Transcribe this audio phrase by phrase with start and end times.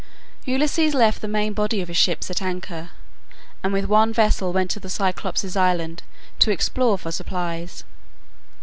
[0.47, 2.89] Ulysses left the main body of his ships at anchor,
[3.63, 6.01] and with one vessel went to the Cyclopes' island
[6.39, 7.83] to explore for supplies.